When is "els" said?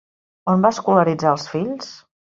1.37-1.49